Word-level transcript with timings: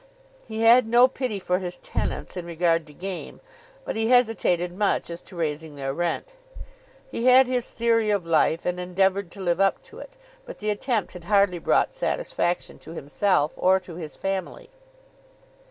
He 0.47 0.61
had 0.61 0.87
no 0.87 1.07
pity 1.07 1.37
for 1.37 1.59
his 1.59 1.77
tenants 1.77 2.35
in 2.35 2.43
regard 2.43 2.87
to 2.87 2.91
game, 2.93 3.39
but 3.85 3.95
he 3.95 4.07
hesitated 4.07 4.75
much 4.75 5.11
as 5.11 5.21
to 5.21 5.35
raising 5.35 5.75
their 5.75 5.93
rent. 5.93 6.29
He 7.11 7.25
had 7.27 7.45
his 7.45 7.69
theory 7.69 8.09
of 8.09 8.25
life 8.25 8.65
and 8.65 8.79
endeavoured 8.79 9.29
to 9.33 9.41
live 9.41 9.59
up 9.59 9.83
to 9.83 9.99
it; 9.99 10.17
but 10.43 10.57
the 10.57 10.71
attempt 10.71 11.13
had 11.13 11.25
hardly 11.25 11.59
brought 11.59 11.93
satisfaction 11.93 12.79
to 12.79 12.93
himself 12.93 13.53
or 13.55 13.79
to 13.81 13.93
his 13.93 14.15
family. 14.15 14.71